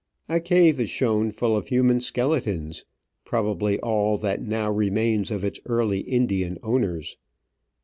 A 0.27 0.39
cave 0.39 0.79
is 0.79 0.89
shown 0.89 1.29
full 1.29 1.55
of 1.55 1.67
human 1.67 1.99
skeletons, 1.99 2.85
probably 3.23 3.79
all 3.81 4.17
that 4.17 4.41
now 4.41 4.71
re 4.71 4.89
mains 4.89 5.29
of 5.29 5.43
its 5.43 5.59
early 5.67 5.99
Indian 5.99 6.57
owners. 6.63 7.17